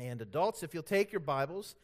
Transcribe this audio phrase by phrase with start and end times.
[0.00, 1.74] And adults, if you'll take your Bibles,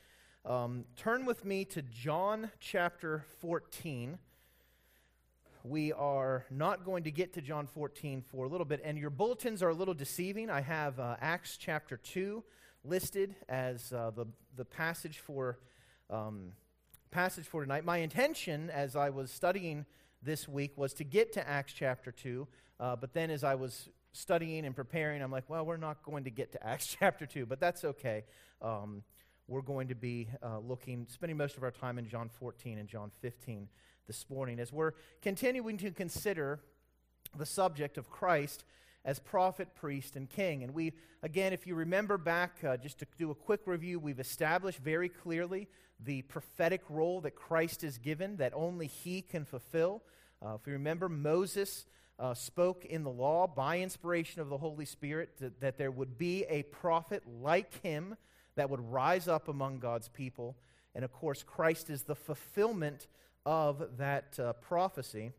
[0.47, 4.16] um, turn with me to John chapter 14.
[5.62, 9.11] We are not going to get to John 14 for a little bit, and your
[9.11, 10.49] bulletins are a little deceiving.
[10.49, 12.43] I have uh, Acts chapter 2
[12.83, 14.25] listed as uh, the,
[14.56, 15.59] the passage for,
[16.09, 16.52] um,
[17.11, 17.84] passage for tonight.
[17.84, 19.84] My intention as I was studying
[20.22, 22.48] this week was to get to Acts chapter 2,
[22.80, 26.24] uh, but then as I was studying and preparing, I'm like, well, we're not going
[26.24, 28.24] to get to Acts chapter 2, but that's okay.
[28.60, 29.02] Um,
[29.46, 32.88] we're going to be uh, looking, spending most of our time in John 14 and
[32.88, 33.68] John 15
[34.06, 34.92] this morning as we're
[35.23, 36.60] continuing to consider
[37.36, 38.64] the subject of Christ
[39.04, 40.62] as prophet, priest, and king.
[40.62, 40.92] And we,
[41.23, 45.09] again, if you remember back, uh, just to do a quick review, we've established very
[45.09, 45.68] clearly
[46.00, 50.02] the prophetic role that Christ is given, that only he can fulfill.
[50.45, 51.87] Uh, if you remember, Moses
[52.18, 56.18] uh, spoke in the law by inspiration of the Holy Spirit that, that there would
[56.18, 58.16] be a prophet like him
[58.56, 60.56] that would rise up among God's people.
[60.95, 63.06] And of course, Christ is the fulfillment
[63.46, 65.31] of that uh, prophecy.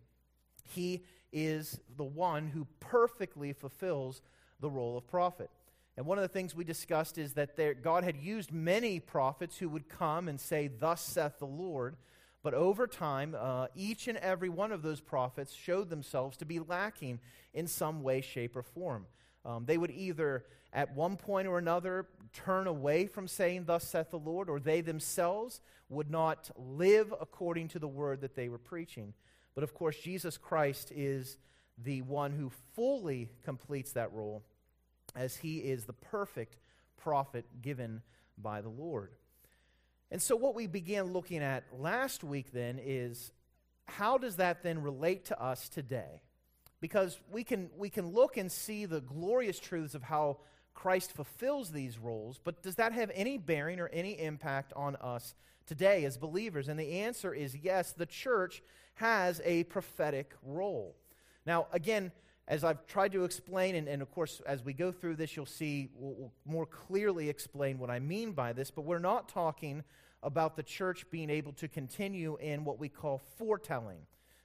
[0.64, 4.22] He is the one who perfectly fulfills
[4.61, 5.50] the role of prophet.
[5.98, 9.58] And one of the things we discussed is that there, God had used many prophets
[9.58, 11.98] who would come and say, Thus saith the Lord.
[12.42, 16.59] But over time, uh, each and every one of those prophets showed themselves to be
[16.59, 17.20] lacking
[17.54, 19.08] in some way, shape, or form.
[19.45, 24.12] Um, they would either, at one point or another, turn away from saying, Thus saith
[24.12, 28.58] the Lord, or they themselves would not live according to the word that they were
[28.58, 29.14] preaching.
[29.56, 31.38] But of course, Jesus Christ is
[31.78, 34.44] the one who fully completes that role,
[35.16, 36.58] as he is the perfect
[36.95, 38.02] prophet given
[38.38, 39.12] by the Lord.
[40.12, 43.32] And so, what we began looking at last week then is
[43.88, 46.22] how does that then relate to us today?
[46.82, 50.38] Because we can, we can look and see the glorious truths of how
[50.74, 55.36] Christ fulfills these roles, but does that have any bearing or any impact on us
[55.66, 56.70] today as believers?
[56.70, 58.64] And the answer is yes, the church
[58.96, 60.95] has a prophetic role.
[61.45, 62.12] Now, again,
[62.48, 65.45] as I've tried to explain, and, and, of course, as we go through this, you'll
[65.45, 69.83] see, we'll, we'll more clearly explain what I mean by this, but we're not talking
[70.22, 74.00] about the church being able to continue in what we call foretelling.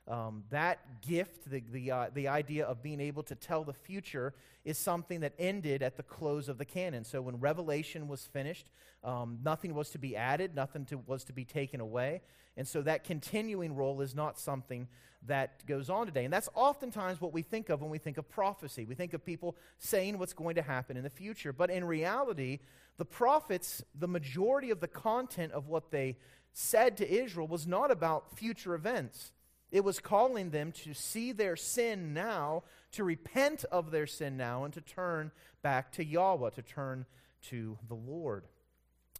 [0.07, 4.35] Um, that gift, the, the, uh, the idea of being able to tell the future,
[4.65, 7.05] is something that ended at the close of the canon.
[7.05, 8.71] So when Revelation was finished,
[9.03, 12.21] um, nothing was to be added, nothing to, was to be taken away.
[12.57, 14.89] And so that continuing role is not something
[15.27, 16.25] that goes on today.
[16.25, 18.85] And that's oftentimes what we think of when we think of prophecy.
[18.85, 21.53] We think of people saying what's going to happen in the future.
[21.53, 22.61] But in reality,
[22.97, 26.17] the prophets, the majority of the content of what they
[26.53, 29.33] said to Israel was not about future events.
[29.73, 32.63] It was calling them to see their sin now,
[32.93, 35.33] to repent of their sin now, and to turn
[35.63, 37.07] back to Yahweh, to turn
[37.49, 38.45] to the Lord.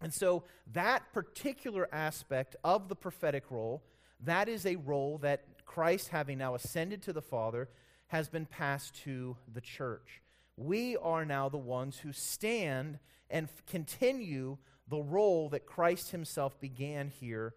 [0.01, 3.81] And so, that particular aspect of the prophetic role,
[4.19, 7.69] that is a role that Christ, having now ascended to the Father,
[8.07, 10.21] has been passed to the church.
[10.57, 14.57] We are now the ones who stand and continue
[14.87, 17.53] the role that Christ himself began here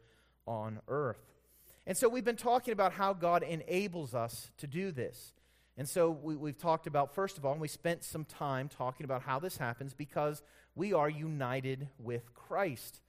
[0.46, 1.34] on earth.
[1.86, 5.32] And so we've been talking about how God enables us to do this.
[5.78, 9.04] And so we, have talked about, first of all, and we spent some time talking
[9.04, 10.42] about how this happens because
[10.74, 13.00] we are united with Christ.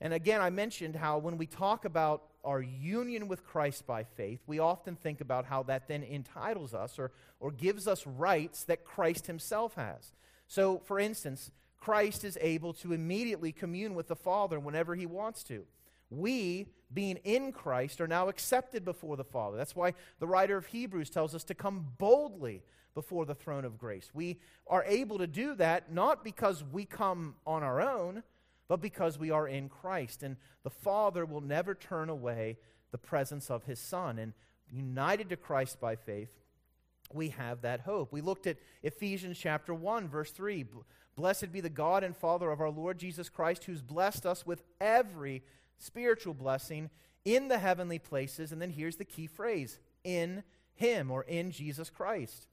[0.00, 4.40] And again, I mentioned how when we talk about our union with Christ by faith,
[4.48, 8.84] we often think about how that then entitles us or, or gives us rights that
[8.84, 10.10] Christ himself has.
[10.48, 15.44] So, for instance, Christ is able to immediately commune with the Father whenever he wants
[15.44, 15.64] to.
[16.10, 19.56] We, being in Christ, are now accepted before the Father.
[19.56, 22.62] That's why the writer of Hebrews tells us to come boldly
[22.94, 24.10] before the throne of grace.
[24.12, 28.22] We are able to do that not because we come on our own,
[28.68, 30.22] but because we are in Christ.
[30.22, 32.58] And the Father will never turn away
[32.90, 34.18] the presence of his Son.
[34.18, 34.32] And
[34.70, 36.30] united to Christ by faith,
[37.12, 38.12] we have that hope.
[38.12, 40.66] We looked at Ephesians chapter 1, verse 3.
[41.16, 44.62] Blessed be the God and Father of our Lord Jesus Christ, who's blessed us with
[44.80, 45.42] every
[45.80, 46.90] spiritual blessing
[47.24, 48.52] in the heavenly places.
[48.52, 50.42] And then here's the key phrase in
[50.74, 52.46] Him or in Jesus Christ.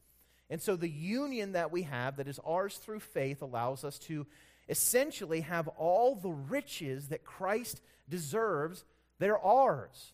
[0.50, 4.26] And so the union that we have, that is ours through faith, allows us to
[4.70, 8.86] essentially have all the riches that Christ deserves,
[9.20, 10.14] they're ours.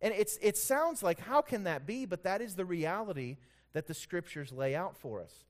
[0.00, 2.06] And it's, it sounds like, how can that be?
[2.06, 3.36] But that is the reality
[3.72, 5.44] that the scriptures lay out for us.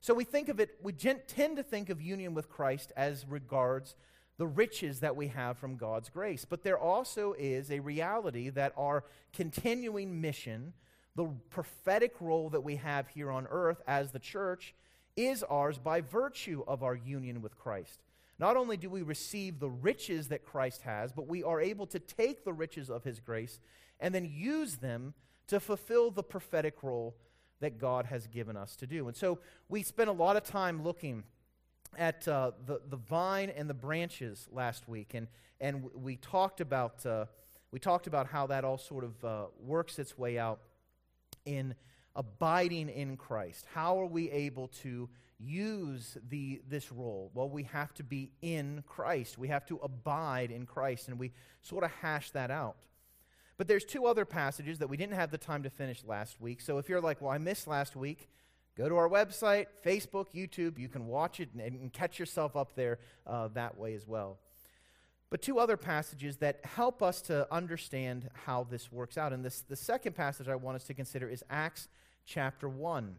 [0.00, 3.96] So we think of it, we tend to think of union with Christ as regards
[4.38, 6.44] the riches that we have from God's grace.
[6.44, 10.74] But there also is a reality that our continuing mission,
[11.14, 14.74] the prophetic role that we have here on earth as the church,
[15.16, 18.00] is ours by virtue of our union with Christ.
[18.38, 21.98] not only do we receive the riches that Christ has, but we are able to
[21.98, 23.60] take the riches of his grace
[23.98, 25.14] and then use them
[25.46, 27.16] to fulfill the prophetic role
[27.60, 29.08] that God has given us to do.
[29.08, 29.38] And so
[29.68, 31.24] we spend a lot of time looking
[31.98, 35.28] at uh, the, the vine and the branches last week, and,
[35.60, 37.26] and we talked about, uh,
[37.70, 40.60] we talked about how that all sort of uh, works its way out
[41.44, 41.74] in
[42.14, 43.66] abiding in Christ.
[43.74, 47.30] How are we able to use the, this role?
[47.34, 49.38] Well, we have to be in Christ.
[49.38, 52.76] We have to abide in Christ, and we sort of hash that out.
[53.58, 56.60] But there's two other passages that we didn't have the time to finish last week.
[56.60, 58.28] So if you're like, well, I missed last week,
[58.76, 60.78] go to our website, Facebook, YouTube.
[60.78, 64.38] You can watch it and, and catch yourself up there uh, that way as well.
[65.28, 69.32] But two other passages that help us to understand how this works out.
[69.32, 71.88] And this, the second passage I want us to consider is Acts
[72.24, 73.16] chapter 1.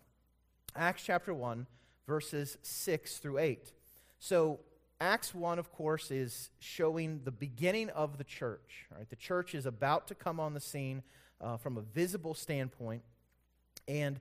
[0.76, 1.68] Acts chapter 1,
[2.08, 3.74] verses 6 through 8.
[4.20, 4.60] So
[5.02, 8.86] Acts 1, of course, is showing the beginning of the church.
[8.96, 9.10] Right?
[9.10, 11.04] The church is about to come on the scene
[11.42, 13.04] uh, from a visible standpoint.
[13.88, 14.20] And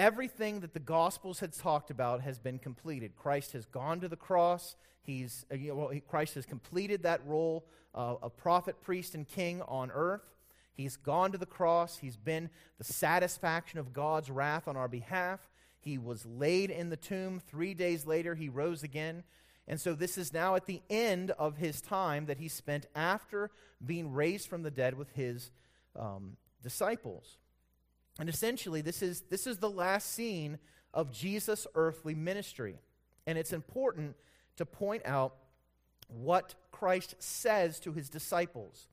[0.00, 3.14] everything that the Gospels had talked about has been completed.
[3.16, 4.74] Christ has gone to the cross.
[5.02, 9.28] He's, uh, you know, well, Christ has completed that role uh, of prophet, priest, and
[9.28, 10.22] king on earth.
[10.72, 11.98] He's gone to the cross.
[11.98, 12.48] He's been
[12.78, 15.50] the satisfaction of God's wrath on our behalf.
[15.78, 17.38] He was laid in the tomb.
[17.38, 19.22] Three days later, he rose again.
[19.68, 23.50] And so this is now at the end of his time that he spent after
[23.84, 25.50] being raised from the dead with his
[25.94, 27.36] um, disciples.
[28.20, 30.58] And essentially, this is, this is the last scene
[30.92, 32.76] of Jesus' earthly ministry.
[33.26, 34.16] And it's important
[34.56, 35.36] to point out
[36.08, 38.88] what Christ says to his disciples.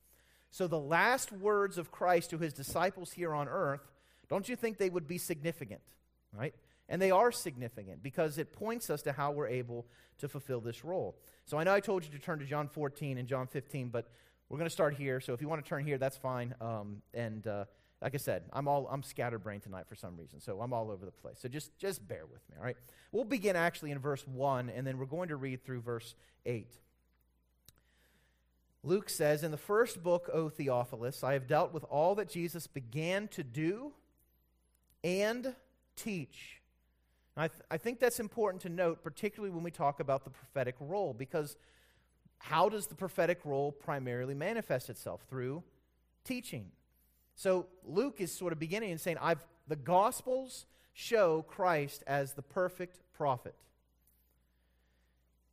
[0.50, 3.82] So, the last words of Christ to his disciples here on earth,
[4.30, 5.82] don't you think they would be significant?
[6.32, 6.54] Right?
[6.90, 9.88] And they are significant because it points us to how we're able
[10.20, 11.18] to fulfill this role.
[11.46, 14.08] So I know I told you to turn to John 14 and John 15, but
[14.48, 15.20] we're going to start here.
[15.20, 16.56] So if you want to turn here, that's fine.
[16.62, 17.66] Um, and uh,
[18.02, 21.06] like I said, I'm all I'm scatterbrained tonight for some reason, so I'm all over
[21.06, 21.38] the place.
[21.40, 22.78] So just just bear with me, all right?
[23.12, 26.16] We'll begin actually in verse one, and then we're going to read through verse
[26.46, 26.74] eight.
[28.84, 32.68] Luke says, In the first book, O Theophilus, I have dealt with all that Jesus
[32.68, 33.92] began to do
[35.04, 35.56] and
[35.96, 36.58] teach
[37.38, 40.76] I, th- I think that's important to note, particularly when we talk about the prophetic
[40.80, 41.56] role, because
[42.40, 45.22] how does the prophetic role primarily manifest itself?
[45.30, 45.64] Through
[46.24, 46.72] teaching.
[47.38, 52.42] So Luke is sort of beginning and saying, I've, the Gospels show Christ as the
[52.42, 53.54] perfect prophet.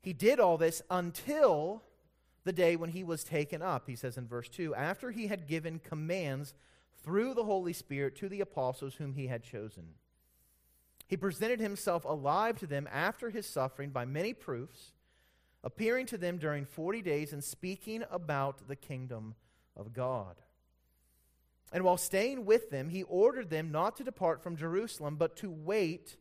[0.01, 1.83] He did all this until
[2.45, 5.47] the day when he was taken up, he says in verse 2, after he had
[5.47, 6.55] given commands
[7.03, 9.85] through the Holy Spirit to the apostles whom he had chosen.
[11.07, 14.93] He presented himself alive to them after his suffering by many proofs,
[15.63, 19.35] appearing to them during 40 days and speaking about the kingdom
[19.77, 20.37] of God.
[21.75, 25.51] And while staying with them, he ordered them not to depart from Jerusalem, but to
[25.51, 26.17] wait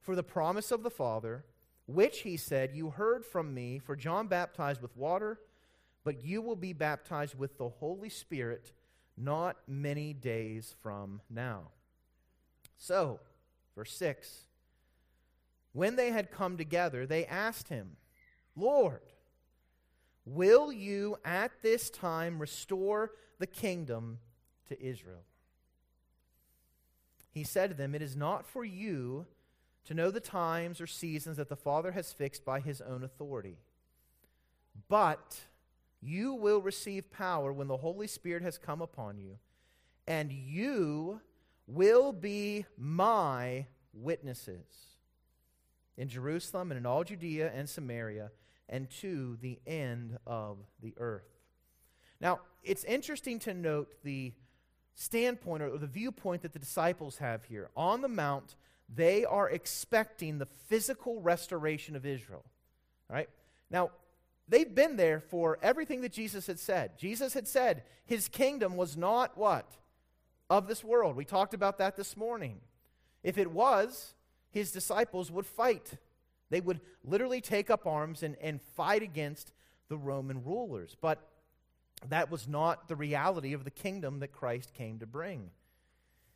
[0.00, 1.44] for the promise of the Father,
[1.86, 5.40] which he said, You heard from me, for John baptized with water,
[6.04, 8.72] but you will be baptized with the Holy Spirit
[9.16, 11.70] not many days from now.
[12.76, 13.18] So,
[13.74, 14.44] Verse 6
[15.72, 17.96] When they had come together, they asked him,
[18.56, 19.00] Lord,
[20.24, 24.18] will you at this time restore the kingdom
[24.68, 25.24] to Israel?
[27.30, 29.26] He said to them, It is not for you
[29.86, 33.58] to know the times or seasons that the Father has fixed by his own authority.
[34.88, 35.40] But
[36.00, 39.38] you will receive power when the Holy Spirit has come upon you,
[40.06, 41.20] and you
[41.66, 44.96] will be my witnesses
[45.96, 48.30] in Jerusalem and in all Judea and Samaria
[48.68, 51.28] and to the end of the earth.
[52.20, 54.32] Now, it's interesting to note the
[54.94, 57.70] standpoint or the viewpoint that the disciples have here.
[57.76, 58.56] On the Mount,
[58.94, 62.44] they are expecting the physical restoration of Israel.
[63.08, 63.28] Right
[63.70, 63.90] Now,
[64.48, 66.98] they've been there for everything that Jesus had said.
[66.98, 69.76] Jesus had said his kingdom was not what?
[70.50, 71.16] of this world.
[71.16, 72.60] We talked about that this morning.
[73.22, 74.14] If it was,
[74.50, 75.94] his disciples would fight.
[76.50, 79.52] They would literally take up arms and, and fight against
[79.88, 80.96] the Roman rulers.
[81.00, 81.26] But
[82.08, 85.50] that was not the reality of the kingdom that Christ came to bring.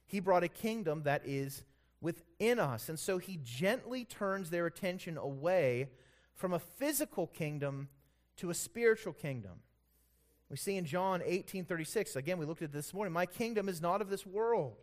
[0.07, 1.63] He brought a kingdom that is
[2.01, 2.89] within us.
[2.89, 5.91] And so he gently turns their attention away
[6.35, 7.89] from a physical kingdom
[8.37, 9.61] to a spiritual kingdom.
[10.49, 14.01] We see in John 18:36, again we looked at this morning, my kingdom is not
[14.01, 14.77] of this world.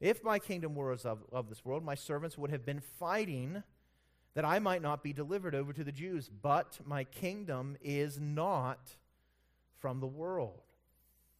[0.00, 3.62] If my kingdom were of, of this world, my servants would have been fighting
[4.34, 6.28] that I might not be delivered over to the Jews.
[6.28, 8.96] But my kingdom is not
[9.84, 10.62] from the world.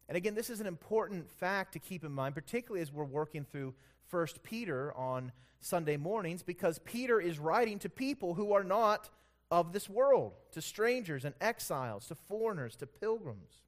[0.06, 3.42] And again, this is an important fact to keep in mind, particularly as we're working
[3.42, 3.72] through
[4.10, 9.08] 1 Peter on Sunday mornings, because Peter is writing to people who are not
[9.50, 13.62] of this world, to strangers and exiles, to foreigners, to pilgrims.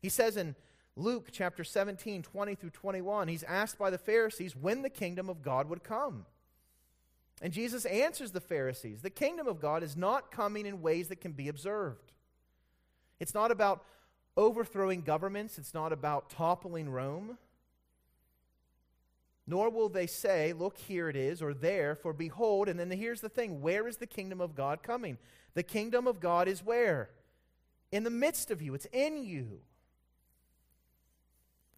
[0.00, 0.56] He says in
[0.96, 5.42] Luke chapter 17, 20 through 21, he's asked by the Pharisees when the kingdom of
[5.42, 6.26] God would come.
[7.40, 11.20] And Jesus answers the Pharisees the kingdom of God is not coming in ways that
[11.20, 12.10] can be observed.
[13.20, 13.84] It's not about
[14.38, 17.36] overthrowing governments, it's not about toppling Rome.
[19.46, 23.20] Nor will they say, Look, here it is, or there, for behold, and then here's
[23.20, 25.18] the thing where is the kingdom of God coming?
[25.54, 27.10] The kingdom of God is where?
[27.90, 29.60] In the midst of you, it's in you.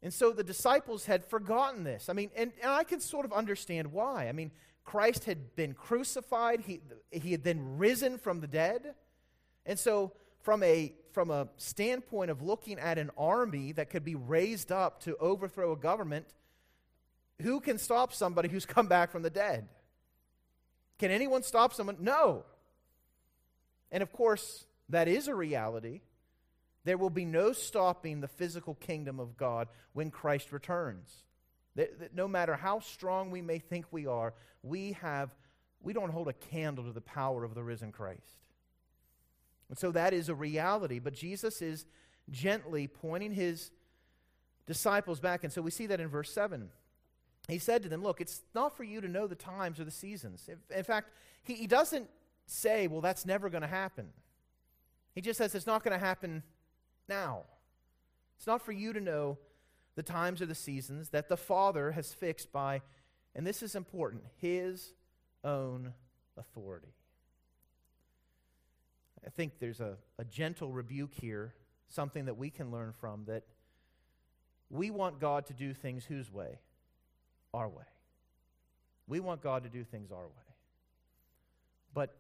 [0.02, 2.08] And so the disciples had forgotten this.
[2.08, 4.28] I mean, and, and I can sort of understand why.
[4.28, 4.50] I mean,
[4.84, 8.94] Christ had been crucified, he, he had then risen from the dead.
[9.66, 14.14] And so, from a, from a standpoint of looking at an army that could be
[14.14, 16.26] raised up to overthrow a government,
[17.40, 19.68] who can stop somebody who's come back from the dead?
[20.98, 21.96] Can anyone stop someone?
[22.00, 22.44] No.
[23.90, 26.00] And of course, that is a reality.
[26.84, 31.24] There will be no stopping the physical kingdom of God when Christ returns.
[31.76, 35.30] That No matter how strong we may think we are, we have
[35.82, 38.39] we don't hold a candle to the power of the risen Christ.
[39.70, 41.86] And so that is a reality, but Jesus is
[42.28, 43.70] gently pointing his
[44.66, 45.44] disciples back.
[45.44, 46.68] And so we see that in verse 7.
[47.48, 49.90] He said to them, Look, it's not for you to know the times or the
[49.90, 50.48] seasons.
[50.74, 51.10] In fact,
[51.44, 52.10] he, he doesn't
[52.46, 54.08] say, Well, that's never going to happen.
[55.14, 56.42] He just says it's not going to happen
[57.08, 57.44] now.
[58.36, 59.38] It's not for you to know
[59.96, 62.82] the times or the seasons that the Father has fixed by,
[63.34, 64.94] and this is important, His
[65.44, 65.92] own
[66.36, 66.94] authority.
[69.30, 71.54] I think there's a, a gentle rebuke here,
[71.88, 73.44] something that we can learn from that
[74.68, 76.58] we want God to do things whose way?
[77.54, 77.84] Our way.
[79.06, 80.54] We want God to do things our way.
[81.94, 82.12] But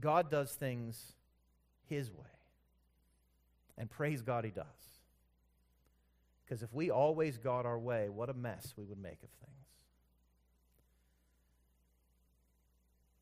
[0.00, 1.12] God does things
[1.90, 2.24] His way.
[3.76, 4.64] And praise God, He does.
[6.46, 9.56] Because if we always got our way, what a mess we would make of things.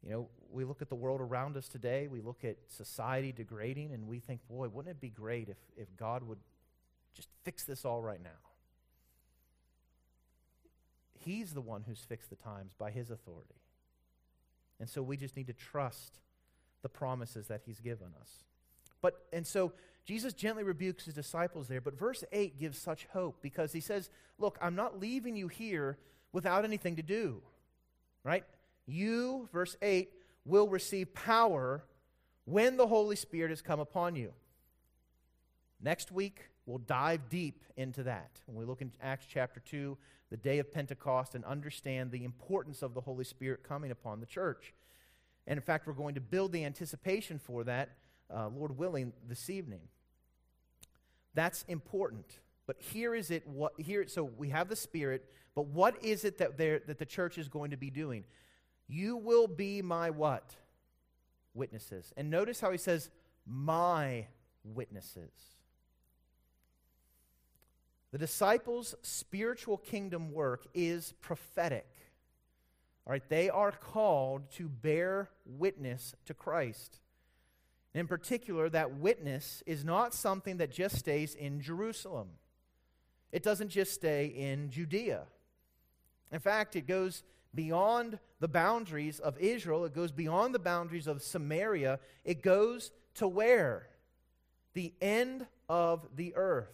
[0.05, 3.93] You know, we look at the world around us today, we look at society degrading,
[3.93, 6.39] and we think, boy, wouldn't it be great if, if God would
[7.15, 8.31] just fix this all right now?
[11.19, 13.55] He's the one who's fixed the times by His authority.
[14.79, 16.19] And so we just need to trust
[16.83, 18.45] the promises that He's given us.
[19.01, 19.73] But, and so
[20.05, 24.11] Jesus gently rebukes his disciples there, but verse 8 gives such hope because he says,
[24.39, 25.99] Look, I'm not leaving you here
[26.33, 27.43] without anything to do.
[28.23, 28.45] Right?
[28.87, 30.11] You, verse 8,
[30.45, 31.85] will receive power
[32.45, 34.33] when the Holy Spirit has come upon you.
[35.81, 38.41] Next week, we'll dive deep into that.
[38.47, 39.97] When we look in Acts chapter 2,
[40.31, 44.27] the day of Pentecost, and understand the importance of the Holy Spirit coming upon the
[44.27, 44.75] church.
[45.47, 47.91] And in fact, we're going to build the anticipation for that,
[48.35, 49.81] uh, Lord willing, this evening.
[51.35, 52.39] That's important.
[52.67, 56.39] But here is it what here so we have the spirit, but what is it
[56.39, 58.25] that there that the church is going to be doing?
[58.89, 60.57] You will be my what?
[61.55, 62.13] Witnesses.
[62.17, 63.11] And notice how he says
[63.47, 64.27] my
[64.65, 65.33] witnesses.
[68.13, 71.89] The disciples' spiritual kingdom work is prophetic.
[73.07, 77.01] All right, they are called to bear witness to Christ.
[77.93, 82.29] In particular, that witness is not something that just stays in Jerusalem.
[83.31, 85.25] It doesn't just stay in Judea.
[86.33, 87.23] In fact, it goes
[87.55, 91.99] beyond the boundaries of Israel, it goes beyond the boundaries of Samaria.
[92.27, 93.89] It goes to where?
[94.75, 96.69] The end of the earth.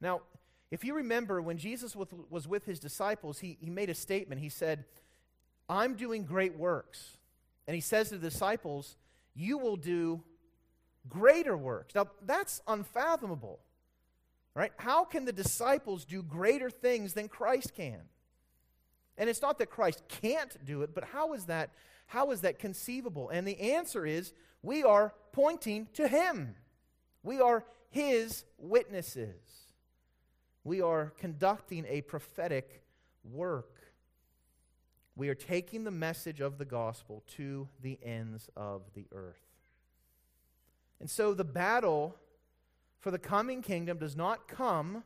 [0.00, 0.22] Now,
[0.72, 4.40] if you remember, when Jesus was with his disciples, he, he made a statement.
[4.40, 4.86] He said,
[5.68, 7.16] I'm doing great works.
[7.68, 8.96] And he says to the disciples,
[9.36, 10.20] you will do
[11.08, 11.94] greater works.
[11.94, 13.60] Now, that's unfathomable,
[14.52, 14.72] right?
[14.78, 18.00] How can the disciples do greater things than Christ can?
[19.16, 21.70] And it's not that Christ can't do it, but how is that
[22.06, 23.30] how is that conceivable?
[23.30, 26.54] And the answer is we are pointing to him.
[27.22, 29.40] We are his witnesses.
[30.64, 32.82] We are conducting a prophetic
[33.24, 33.70] work.
[35.16, 39.46] We are taking the message of the gospel to the ends of the earth.
[41.00, 42.16] And so the battle
[42.98, 45.04] for the coming kingdom does not come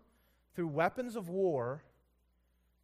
[0.55, 1.83] through weapons of war,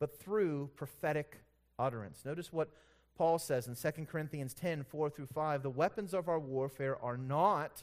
[0.04, 1.38] but through prophetic
[1.78, 2.26] utterance.
[2.26, 2.68] Notice what
[3.16, 7.16] Paul says in 2 Corinthians 10 4 through 5, the weapons of our warfare are
[7.16, 7.82] not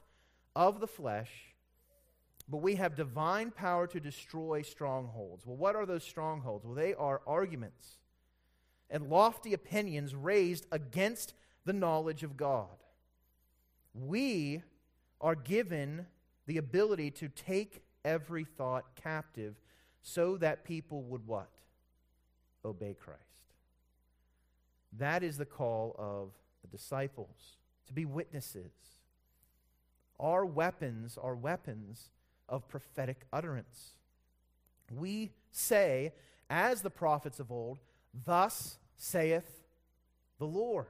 [0.56, 1.32] of the flesh,
[2.48, 5.48] but we have divine power to destroy strongholds.
[5.48, 6.64] Well, what are those strongholds?
[6.64, 7.98] Well, they are arguments
[8.92, 11.34] and lofty opinions raised against
[11.66, 12.68] the knowledge of God.
[13.96, 14.62] We
[15.20, 16.06] are given
[16.46, 19.56] the ability to take every thought captive
[20.04, 21.50] so that people would what?
[22.64, 23.22] Obey Christ.
[24.98, 28.72] That is the call of the disciples to be witnesses.
[30.20, 32.10] Our weapons are weapons
[32.48, 33.92] of prophetic utterance.
[34.94, 36.14] We say,
[36.50, 37.80] as the prophets of old,
[38.26, 39.64] Thus saith
[40.38, 40.88] the Lord.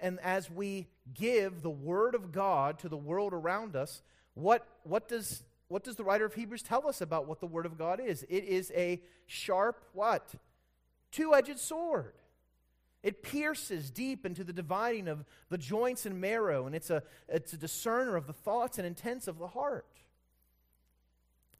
[0.00, 4.02] And as we give the word of God to the world around us,
[4.34, 7.66] what, what, does, what does the writer of Hebrews tell us about what the word
[7.66, 8.24] of God is?
[8.28, 10.34] It is a sharp, what?
[11.10, 12.14] Two edged sword.
[13.02, 17.52] It pierces deep into the dividing of the joints and marrow, and it's a, it's
[17.52, 19.86] a discerner of the thoughts and intents of the heart.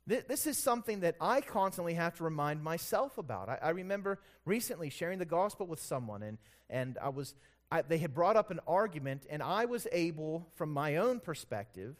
[0.09, 3.49] This is something that I constantly have to remind myself about.
[3.49, 6.39] I, I remember recently sharing the gospel with someone, and,
[6.71, 7.35] and I was,
[7.73, 11.97] I, they had brought up an argument, and I was able, from my own perspective,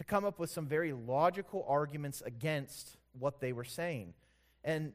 [0.00, 4.14] to come up with some very logical arguments against what they were saying.
[4.64, 4.94] And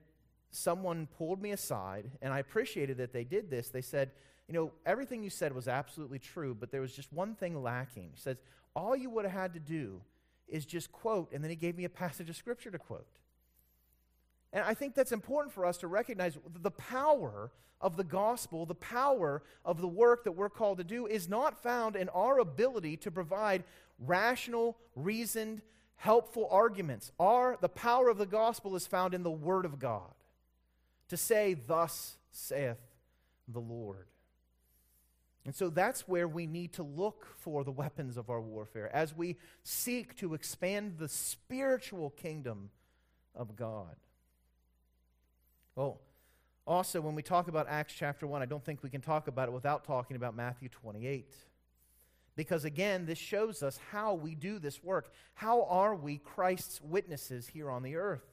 [0.49, 3.69] someone pulled me aside, and I appreciated that they did this.
[3.69, 4.09] They said,
[4.47, 8.09] You know, everything you said was absolutely true, but there was just one thing lacking.
[8.15, 8.37] He says,
[8.75, 10.01] All you would have had to do
[10.47, 13.05] is just quote, and then he gave me a passage of scripture to quote.
[14.53, 18.73] And I think that's important for us to recognize the power of the gospel, the
[18.73, 22.97] power of the work that we're called to do, is not found in our ability
[22.97, 23.63] to provide
[23.99, 25.61] rational, reasoned,
[25.95, 27.11] helpful arguments.
[27.19, 30.13] Our, the power of the gospel is found in the Word of God.
[31.09, 32.81] To say, Thus saith
[33.47, 34.07] the Lord.
[35.45, 39.15] And so that's where we need to look for the weapons of our warfare as
[39.15, 42.71] we seek to expand the spiritual kingdom
[43.35, 43.95] of God.
[45.75, 45.99] Well,
[46.65, 49.47] also, when we talk about Acts chapter 1, I don't think we can talk about
[49.47, 51.31] it without talking about Matthew 28.
[52.35, 55.11] Because again, this shows us how we do this work.
[55.35, 58.25] How are we Christ's witnesses here on the earth?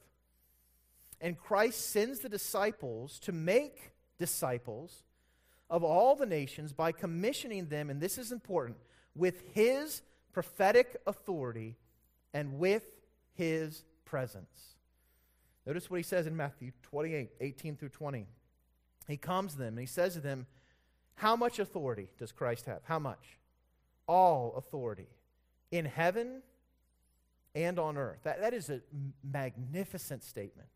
[1.21, 5.03] And Christ sends the disciples to make disciples
[5.69, 8.77] of all the nations by commissioning them, and this is important,
[9.15, 10.01] with his
[10.33, 11.77] prophetic authority
[12.33, 12.85] and with
[13.35, 14.75] his presence.
[15.65, 18.27] Notice what he says in Matthew 28 18 through 20.
[19.07, 20.45] He comes to them and he says to them,
[21.15, 22.81] How much authority does Christ have?
[22.83, 23.37] How much?
[24.07, 25.07] All authority
[25.71, 26.41] in heaven
[27.55, 28.19] and on earth.
[28.23, 28.81] That, that is a
[29.23, 30.69] magnificent statement.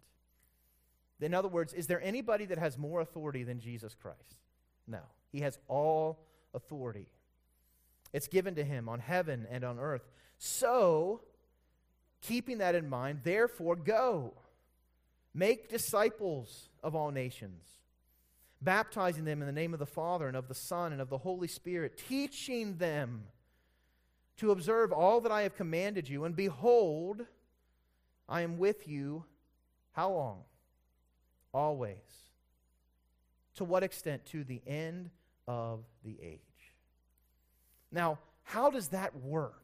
[1.19, 4.37] In other words, is there anybody that has more authority than Jesus Christ?
[4.87, 4.99] No.
[5.31, 6.19] He has all
[6.53, 7.07] authority.
[8.13, 10.07] It's given to him on heaven and on earth.
[10.37, 11.21] So,
[12.21, 14.33] keeping that in mind, therefore, go.
[15.33, 17.76] Make disciples of all nations,
[18.61, 21.19] baptizing them in the name of the Father and of the Son and of the
[21.19, 23.23] Holy Spirit, teaching them
[24.37, 26.25] to observe all that I have commanded you.
[26.25, 27.25] And behold,
[28.29, 29.23] I am with you
[29.93, 30.41] how long?
[31.53, 31.97] Always
[33.57, 34.25] to what extent?
[34.27, 35.09] To the end
[35.47, 36.39] of the age.
[37.91, 39.63] Now, how does that work?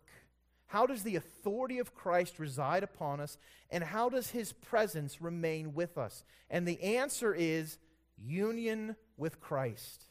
[0.65, 3.37] How does the authority of Christ reside upon us?
[3.69, 6.23] And how does his presence remain with us?
[6.49, 7.77] And the answer is
[8.25, 10.05] union with Christ.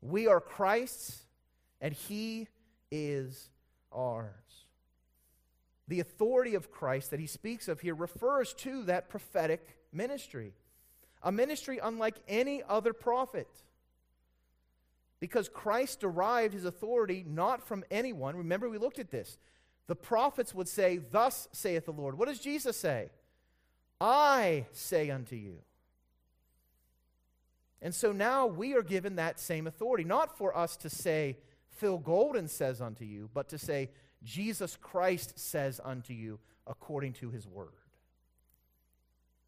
[0.00, 1.22] We are Christ's,
[1.80, 2.48] and he
[2.90, 3.50] is
[3.92, 4.34] ours.
[5.88, 10.52] The authority of Christ that he speaks of here refers to that prophetic ministry
[11.22, 13.48] a ministry unlike any other prophet.
[15.20, 18.36] Because Christ derived his authority not from anyone.
[18.36, 19.36] Remember, we looked at this.
[19.88, 22.16] The prophets would say, Thus saith the Lord.
[22.16, 23.10] What does Jesus say?
[24.00, 25.58] I say unto you.
[27.80, 31.38] And so now we are given that same authority, not for us to say,
[31.70, 33.90] Phil Golden says unto you, but to say,
[34.24, 37.70] Jesus Christ says unto you according to his word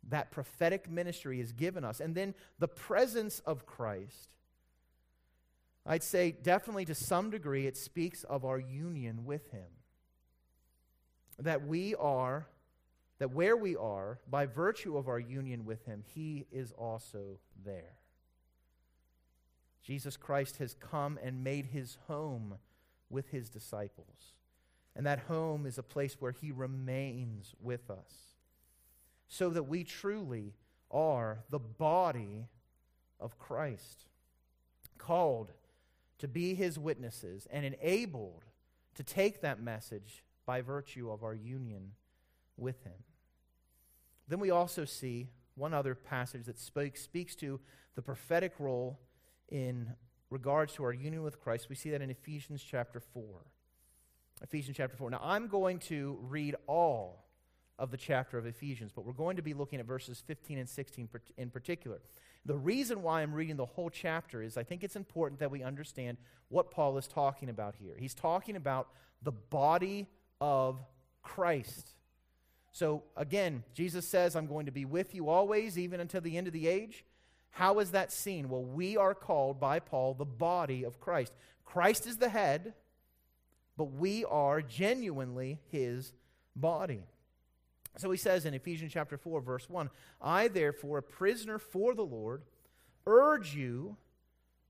[0.09, 2.01] that prophetic ministry is given us.
[2.01, 4.37] And then the presence of Christ.
[5.87, 9.67] I'd say definitely to some degree it speaks of our union with Him.
[11.39, 12.47] That we are,
[13.19, 17.95] that where we are, by virtue of our union with Him, He is also there.
[19.83, 22.59] Jesus Christ has come and made His home
[23.09, 24.35] with His disciples.
[24.95, 28.35] And that home is a place where He remains with us
[29.29, 30.55] so that we truly
[30.91, 32.47] are the body
[33.19, 34.07] of Christ.
[34.99, 35.53] called
[36.21, 38.45] to be his witnesses, and enabled
[38.95, 41.93] to take that message by virtue of our union
[42.59, 42.93] with him.
[44.29, 47.59] Then we also see one other passage that speak, speaks to
[47.95, 49.01] the prophetic role
[49.51, 49.95] in
[50.31, 51.69] regards to our union with Christ.
[51.69, 53.25] We see that in Ephesians chapter 4.
[54.43, 55.11] Ephesians chapter 4.
[55.11, 57.27] Now, I'm going to read all
[57.79, 60.69] of the chapter of Ephesians, but we're going to be looking at verses 15 and
[60.69, 62.01] 16 in particular.
[62.47, 65.63] The reason why I'm reading the whole chapter is I think it's important that we
[65.63, 67.97] understand what Paul is talking about here.
[67.99, 68.89] He's talking about
[69.23, 70.09] the body
[70.41, 70.81] of
[71.23, 71.91] Christ.
[72.73, 76.47] So, again, Jesus says, I'm going to be with you always, even until the end
[76.47, 77.05] of the age.
[77.51, 78.49] How is that seen?
[78.49, 81.33] Well, we are called by Paul the body of Christ.
[81.65, 82.75] Christ is the head,
[83.77, 86.13] but we are genuinely his
[86.57, 87.05] body.
[87.97, 92.05] So he says in Ephesians chapter 4, verse 1 I, therefore, a prisoner for the
[92.05, 92.43] Lord,
[93.07, 93.97] urge you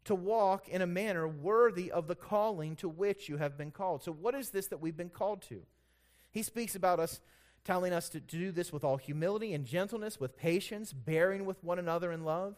[0.04, 4.02] to walk in a manner worthy of the calling to which you have been called.
[4.02, 5.62] So, what is this that we've been called to?
[6.30, 7.20] He speaks about us
[7.62, 11.78] telling us to do this with all humility and gentleness, with patience, bearing with one
[11.78, 12.56] another in love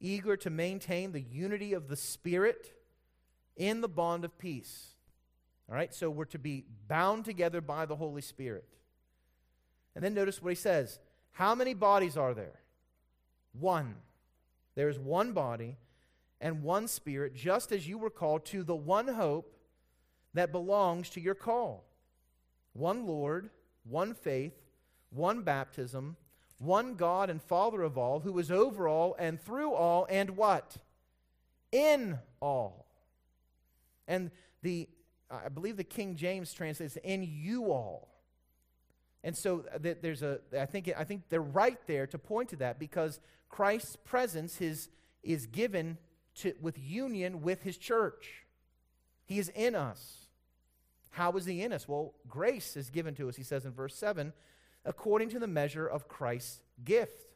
[0.00, 2.72] eager to maintain the unity of the Spirit
[3.56, 4.88] in the bond of peace.
[5.68, 8.68] All right, so we're to be bound together by the Holy Spirit.
[9.94, 10.98] And then notice what he says
[11.32, 12.60] How many bodies are there?
[13.52, 13.96] One.
[14.74, 15.78] There is one body
[16.40, 19.56] and one Spirit, just as you were called to the one hope
[20.34, 21.84] that belongs to your call.
[22.74, 23.48] One Lord,
[23.84, 24.52] one faith,
[25.08, 26.16] one baptism
[26.58, 30.76] one God and Father of all, who is over all and through all, and what?
[31.72, 32.86] In all.
[34.08, 34.30] And
[34.62, 34.88] the,
[35.30, 38.08] I believe the King James translates in you all.
[39.22, 42.56] And so uh, there's a, I think, I think they're right there to point to
[42.56, 44.88] that because Christ's presence is,
[45.22, 45.98] is given
[46.36, 48.44] to, with union with his church.
[49.24, 50.28] He is in us.
[51.10, 51.88] How is he in us?
[51.88, 54.32] Well, grace is given to us, he says in verse 7
[54.86, 57.26] according to the measure of Christ's gift.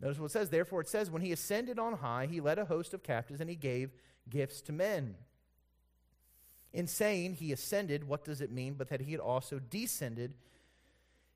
[0.00, 0.50] Notice what it says.
[0.50, 3.50] Therefore, it says, When he ascended on high, he led a host of captives and
[3.50, 3.90] he gave
[4.28, 5.16] gifts to men.
[6.72, 8.74] In saying he ascended, what does it mean?
[8.74, 10.34] But that he had also descended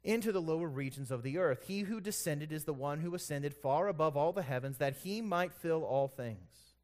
[0.04, 1.64] into the lower regions of the earth.
[1.66, 5.22] He who descended is the one who ascended far above all the heavens that he
[5.22, 6.74] might fill all things.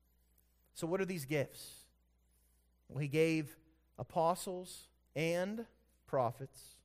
[0.75, 1.85] So, what are these gifts?
[2.89, 3.57] Well, he gave
[3.99, 5.67] apostles and
[6.07, 6.76] prophets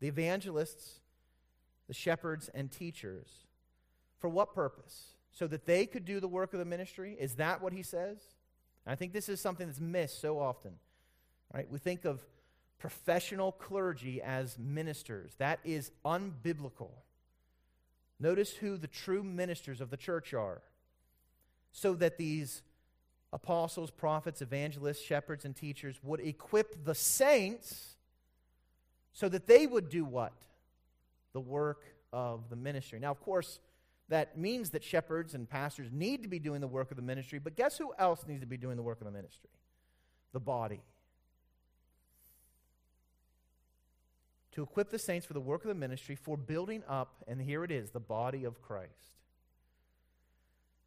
[0.00, 1.00] the evangelists,
[1.88, 3.28] the shepherds, and teachers.
[4.18, 5.16] For what purpose?
[5.32, 7.16] So that they could do the work of the ministry?
[7.18, 8.18] Is that what he says?
[8.86, 10.72] I think this is something that's missed so often.
[11.52, 11.70] Right?
[11.70, 12.24] We think of
[12.78, 15.34] professional clergy as ministers.
[15.38, 16.90] That is unbiblical.
[18.18, 20.62] Notice who the true ministers of the church are.
[21.72, 22.62] So that these
[23.32, 27.95] apostles, prophets, evangelists, shepherds, and teachers would equip the saints
[29.16, 30.34] so that they would do what?
[31.32, 32.98] The work of the ministry.
[32.98, 33.60] Now, of course,
[34.10, 37.38] that means that shepherds and pastors need to be doing the work of the ministry,
[37.38, 39.48] but guess who else needs to be doing the work of the ministry?
[40.34, 40.82] The body.
[44.52, 47.64] To equip the saints for the work of the ministry, for building up, and here
[47.64, 48.92] it is, the body of Christ.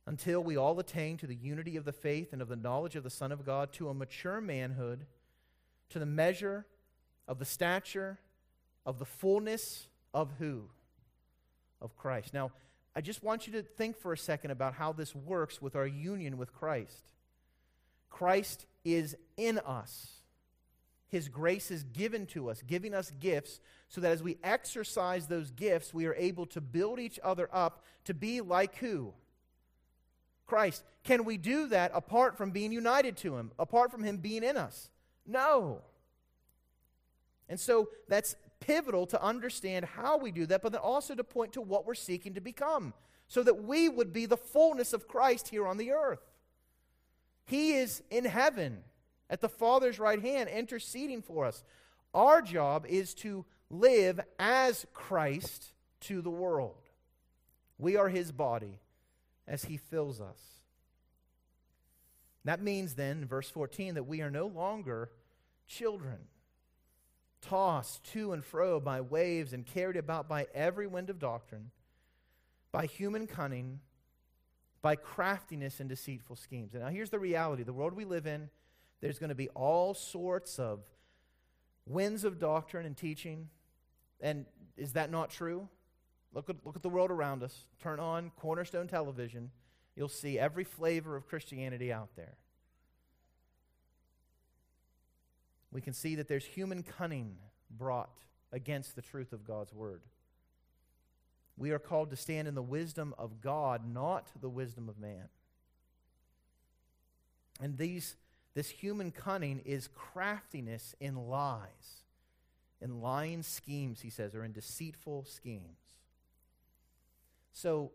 [0.05, 3.03] Until we all attain to the unity of the faith and of the knowledge of
[3.03, 5.07] the Son of God, to a mature manhood,
[5.89, 6.67] to the measure
[7.29, 8.17] of the stature
[8.85, 10.63] of the fullness of who?
[11.79, 12.33] Of Christ.
[12.33, 12.51] Now,
[12.95, 15.87] I just want you to think for a second about how this works with our
[15.87, 17.13] union with Christ.
[18.09, 20.09] Christ is in us.
[21.07, 25.51] His grace is given to us, giving us gifts, so that as we exercise those
[25.51, 29.13] gifts, we are able to build each other up to be like who?
[30.45, 30.83] Christ.
[31.03, 34.57] Can we do that apart from being united to Him, apart from Him being in
[34.57, 34.89] us?
[35.25, 35.81] No.
[37.49, 41.53] And so that's pivotal to understand how we do that, but then also to point
[41.53, 42.93] to what we're seeking to become,
[43.27, 46.21] so that we would be the fullness of Christ here on the earth.
[47.45, 48.83] He is in heaven
[49.29, 51.63] at the Father's right hand, interceding for us.
[52.13, 56.75] Our job is to live as Christ to the world.
[57.77, 58.79] We are his body
[59.47, 60.39] as he fills us.
[62.45, 65.11] That means then, verse 14, that we are no longer
[65.67, 66.19] children
[67.41, 71.71] tossed to and fro by waves and carried about by every wind of doctrine,
[72.71, 73.79] by human cunning,
[74.81, 76.73] by craftiness and deceitful schemes.
[76.73, 78.49] And now here's the reality the world we live in,
[79.01, 80.81] there's going to be all sorts of
[81.85, 83.49] winds of doctrine and teaching.
[84.21, 84.45] And
[84.77, 85.67] is that not true?
[86.33, 87.65] Look at, look at the world around us.
[87.81, 89.51] Turn on Cornerstone Television.
[89.95, 92.35] you'll see every flavor of Christianity out there.
[95.71, 97.37] We can see that there's human cunning
[97.69, 98.09] brought
[98.51, 100.01] against the truth of God's word.
[101.57, 105.27] We are called to stand in the wisdom of God, not the wisdom of man.
[107.61, 108.15] And these,
[108.55, 112.03] this human cunning is craftiness in lies,
[112.81, 115.65] in lying schemes, he says, or in deceitful schemes.
[117.51, 117.91] So,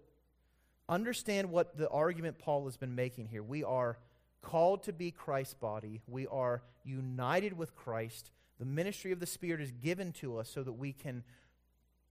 [0.86, 3.42] understand what the argument Paul has been making here.
[3.42, 3.96] We are
[4.44, 8.30] called to be Christ's body, we are united with Christ.
[8.60, 11.24] The ministry of the Spirit is given to us so that we can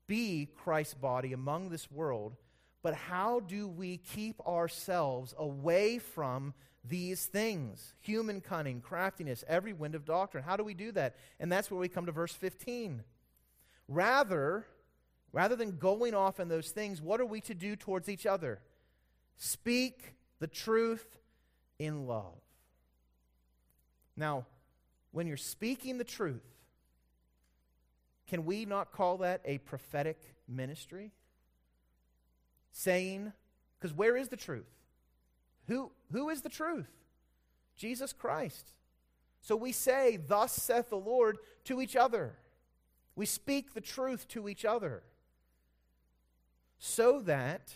[0.08, 2.36] be Christ's body among this world.
[2.82, 9.96] But how do we keep ourselves away from these things human cunning, craftiness, every wind
[9.96, 10.43] of doctrine?
[10.43, 11.15] How do we do that?
[11.39, 13.04] And that's where we come to verse 15.
[13.88, 14.65] Rather,
[15.32, 18.60] rather than going off in those things, what are we to do towards each other?
[19.38, 21.19] Speak the truth
[21.84, 22.39] in love.
[24.15, 24.46] Now,
[25.12, 26.43] when you're speaking the truth,
[28.28, 31.12] can we not call that a prophetic ministry?
[32.72, 33.32] Saying,
[33.78, 34.69] because where is the truth?
[35.67, 36.89] Who, who is the truth?
[37.76, 38.72] Jesus Christ.
[39.41, 42.36] So we say, Thus saith the Lord to each other.
[43.15, 45.04] We speak the truth to each other.
[46.80, 47.76] So that,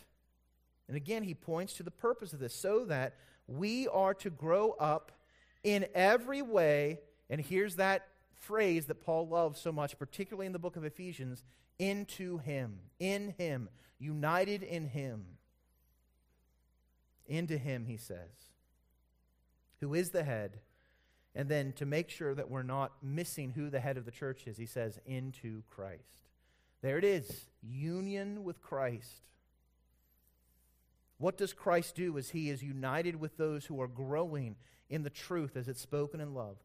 [0.87, 3.15] and again, he points to the purpose of this, so that
[3.47, 5.11] we are to grow up
[5.63, 6.99] in every way.
[7.29, 11.43] And here's that phrase that Paul loves so much, particularly in the book of Ephesians
[11.79, 15.25] into Him, in Him, united in Him.
[17.27, 18.47] Into Him, he says,
[19.79, 20.59] who is the head.
[21.35, 24.47] And then to make sure that we're not missing who the head of the church
[24.47, 26.01] is, he says, into Christ.
[26.81, 29.27] There it is union with Christ.
[31.17, 34.55] What does Christ do as he is united with those who are growing
[34.89, 36.57] in the truth as it's spoken in love?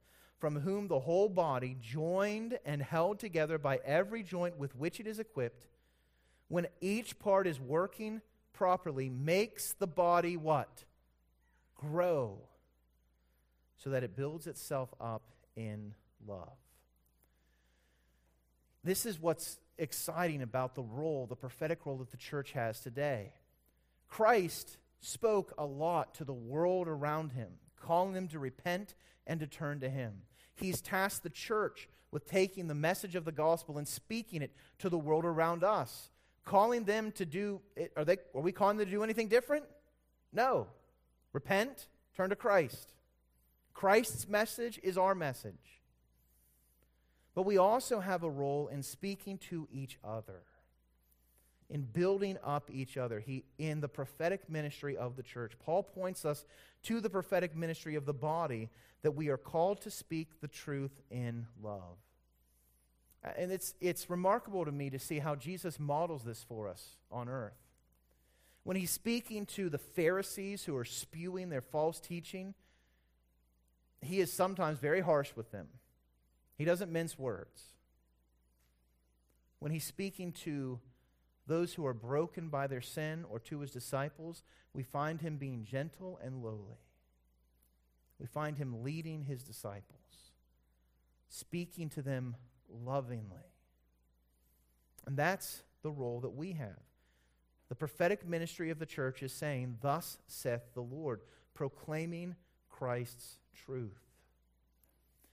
[0.42, 5.06] from whom the whole body, joined and held together by every joint with which it
[5.06, 5.68] is equipped,
[6.48, 8.20] when each part is working
[8.52, 10.82] properly, makes the body what?
[11.76, 12.40] Grow,
[13.76, 15.22] so that it builds itself up
[15.54, 15.94] in
[16.26, 16.58] love.
[18.82, 23.32] This is what's exciting about the role, the prophetic role that the church has today.
[24.12, 27.48] Christ spoke a lot to the world around him,
[27.80, 28.94] calling them to repent
[29.26, 30.12] and to turn to him.
[30.54, 34.90] He's tasked the church with taking the message of the gospel and speaking it to
[34.90, 36.10] the world around us,
[36.44, 37.90] calling them to do it.
[37.96, 39.64] Are, they, are we calling them to do anything different?
[40.30, 40.66] No.
[41.32, 42.92] Repent, turn to Christ.
[43.72, 45.80] Christ's message is our message.
[47.34, 50.42] But we also have a role in speaking to each other,
[51.72, 53.18] in building up each other.
[53.18, 56.44] He, in the prophetic ministry of the church, Paul points us
[56.82, 58.68] to the prophetic ministry of the body
[59.00, 61.96] that we are called to speak the truth in love.
[63.36, 67.30] And it's, it's remarkable to me to see how Jesus models this for us on
[67.30, 67.56] earth.
[68.64, 72.52] When he's speaking to the Pharisees who are spewing their false teaching,
[74.02, 75.68] he is sometimes very harsh with them.
[76.58, 77.62] He doesn't mince words.
[79.58, 80.80] When he's speaking to
[81.52, 85.64] those who are broken by their sin or to his disciples, we find him being
[85.64, 86.78] gentle and lowly
[88.22, 90.30] we find him leading his disciples,
[91.28, 92.36] speaking to them
[92.70, 93.50] lovingly.
[95.06, 96.78] And that's the role that we have.
[97.68, 102.36] The prophetic ministry of the church is saying, Thus saith the Lord, proclaiming
[102.70, 103.98] Christ's truth.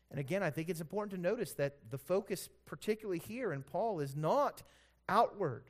[0.09, 3.99] And again, I think it's important to notice that the focus, particularly here in Paul,
[3.99, 4.63] is not
[5.07, 5.65] outward,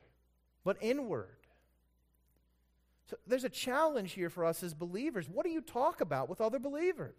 [0.64, 1.38] but inward.
[3.10, 5.28] So there's a challenge here for us as believers.
[5.28, 7.16] What do you talk about with other believers?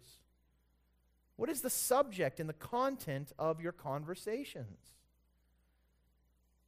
[1.35, 4.77] What is the subject and the content of your conversations?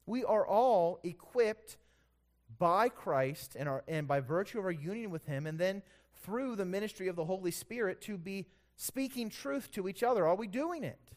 [0.05, 1.77] We are all equipped
[2.57, 5.81] by Christ and, our, and by virtue of our union with Him, and then
[6.23, 10.27] through the ministry of the Holy Spirit to be speaking truth to each other.
[10.27, 11.11] Are we doing it?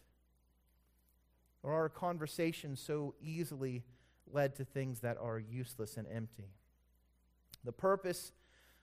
[1.62, 3.84] Or are our conversations so easily
[4.32, 6.50] led to things that are useless and empty?
[7.64, 8.32] The purpose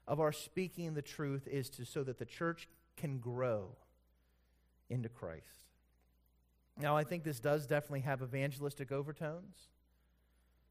[0.08, 3.76] of our speaking the truth is to so that the church can grow
[4.90, 5.64] into Christ.
[6.80, 9.56] Now, I think this does definitely have evangelistic overtones.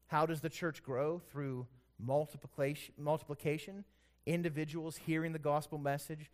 [0.07, 1.19] How does the church grow?
[1.19, 1.65] Through
[1.99, 3.85] multiplication, multiplication,
[4.25, 6.29] individuals hearing the gospel message,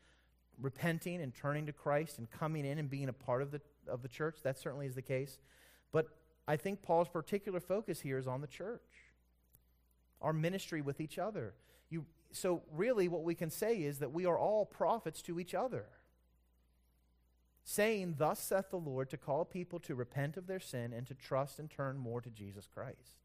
[0.59, 4.01] repenting and turning to Christ and coming in and being a part of the, of
[4.01, 4.39] the church.
[4.43, 5.37] That certainly is the case.
[5.91, 6.07] But
[6.49, 8.81] I think Paul's particular focus here is on the church,
[10.19, 11.53] our ministry with each other.
[11.91, 15.53] You, so, really, what we can say is that we are all prophets to each
[15.53, 15.85] other,
[17.63, 21.13] saying, Thus saith the Lord, to call people to repent of their sin and to
[21.13, 23.19] trust and turn more to Jesus Christ.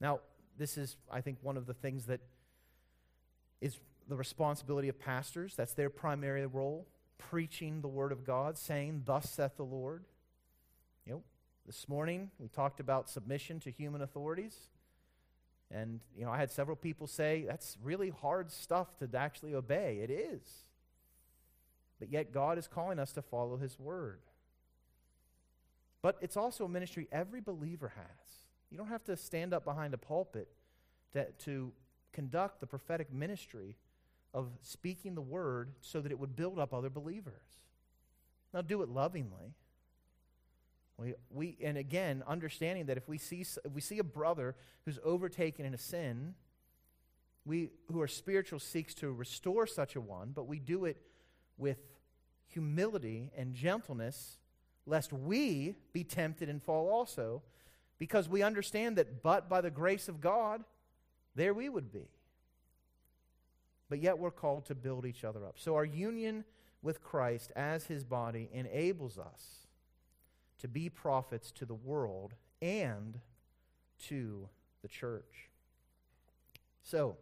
[0.00, 0.18] Now,
[0.58, 2.22] this is, I think, one of the things that
[3.60, 5.54] is the responsibility of pastors.
[5.54, 10.02] That's their primary role, preaching the Word of God, saying, Thus saith the Lord.
[11.66, 14.54] This morning we talked about submission to human authorities.
[15.70, 20.00] And, you know, I had several people say, that's really hard stuff to actually obey.
[20.02, 20.42] It is.
[21.98, 24.20] But yet, God is calling us to follow His word.
[26.02, 28.30] But it's also a ministry every believer has.
[28.70, 30.48] You don't have to stand up behind a pulpit
[31.14, 31.72] to, to
[32.12, 33.76] conduct the prophetic ministry
[34.34, 37.62] of speaking the word so that it would build up other believers.
[38.52, 39.54] Now, do it lovingly.
[40.96, 44.54] We, we, and again, understanding that if we, see, if we see a brother
[44.84, 46.34] who's overtaken in a sin,
[47.44, 50.96] we who are spiritual seeks to restore such a one, but we do it
[51.58, 51.78] with
[52.46, 54.38] humility and gentleness,
[54.86, 57.42] lest we be tempted and fall also,
[57.98, 60.62] because we understand that but by the grace of God,
[61.34, 62.08] there we would be.
[63.88, 65.58] But yet we're called to build each other up.
[65.58, 66.44] So our union
[66.82, 69.63] with Christ as his body enables us
[70.60, 73.20] to be prophets to the world and
[74.08, 74.48] to
[74.82, 75.50] the church.
[76.82, 77.16] So,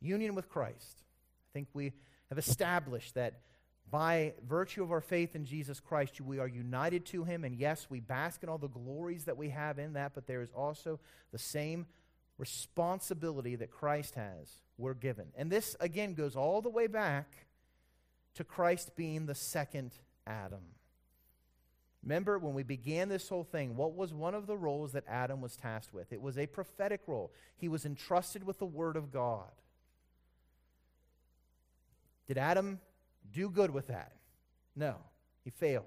[0.00, 1.02] union with Christ.
[1.02, 1.92] I think we
[2.28, 3.40] have established that
[3.90, 7.44] by virtue of our faith in Jesus Christ, we are united to him.
[7.44, 10.42] And yes, we bask in all the glories that we have in that, but there
[10.42, 10.98] is also
[11.32, 11.86] the same
[12.38, 15.26] responsibility that Christ has, we're given.
[15.36, 17.46] And this, again, goes all the way back
[18.34, 19.92] to Christ being the second
[20.26, 20.62] Adam.
[22.04, 25.40] Remember, when we began this whole thing, what was one of the roles that Adam
[25.40, 26.12] was tasked with?
[26.12, 27.32] It was a prophetic role.
[27.56, 29.50] He was entrusted with the Word of God.
[32.26, 32.78] Did Adam
[33.32, 34.12] do good with that?
[34.76, 34.96] No,
[35.44, 35.86] he failed.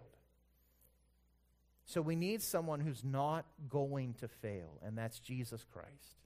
[1.85, 6.17] So we need someone who's not going to fail, and that's Jesus Christ.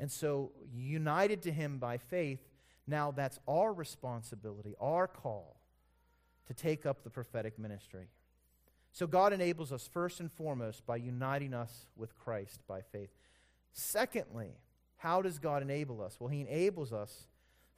[0.00, 2.40] And so, united to him by faith,
[2.86, 5.60] now that's our responsibility, our call
[6.48, 8.08] to take up the prophetic ministry.
[8.94, 13.10] So God enables us first and foremost by uniting us with Christ by faith.
[13.72, 14.52] Secondly,
[14.98, 16.16] how does God enable us?
[16.20, 17.26] Well, He enables us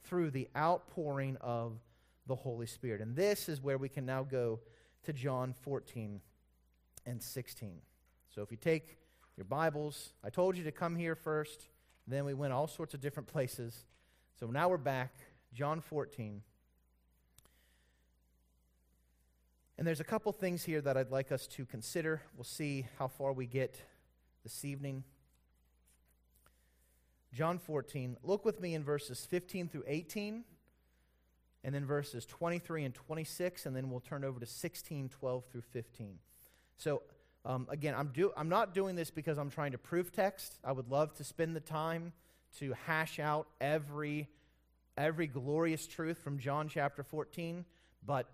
[0.03, 1.79] through the outpouring of
[2.27, 3.01] the Holy Spirit.
[3.01, 4.59] And this is where we can now go
[5.05, 6.21] to John 14
[7.07, 7.81] and 16.
[8.29, 8.99] So if you take
[9.35, 11.67] your Bibles, I told you to come here first,
[12.05, 13.85] then we went all sorts of different places.
[14.39, 15.15] So now we're back,
[15.51, 16.43] John 14.
[19.77, 22.23] And there's a couple things here that I'd like us to consider.
[22.35, 23.79] We'll see how far we get
[24.43, 25.03] this evening.
[27.31, 28.17] John 14.
[28.23, 30.43] Look with me in verses 15 through 18,
[31.63, 35.61] and then verses 23 and 26, and then we'll turn over to 16, 12 through
[35.61, 36.17] 15.
[36.77, 37.03] So,
[37.45, 40.57] um, again, I'm, do, I'm not doing this because I'm trying to prove text.
[40.63, 42.13] I would love to spend the time
[42.57, 44.27] to hash out every,
[44.97, 47.63] every glorious truth from John chapter 14,
[48.03, 48.27] but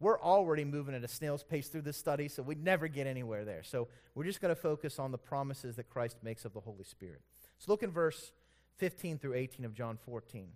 [0.00, 3.44] we're already moving at a snail's pace through this study, so we'd never get anywhere
[3.44, 3.62] there.
[3.62, 6.84] So we're just going to focus on the promises that Christ makes of the Holy
[6.84, 7.20] Spirit.
[7.58, 8.32] So look in verse
[8.76, 10.50] 15 through 18 of John 14.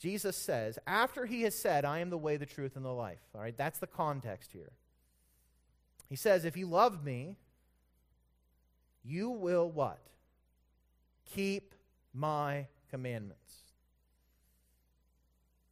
[0.00, 3.20] Jesus says, after he has said, I am the way, the truth, and the life.
[3.34, 4.72] All right, that's the context here.
[6.08, 7.36] He says, If you love me,
[9.04, 10.00] you will what?
[11.32, 11.74] Keep
[12.12, 13.69] my commandments.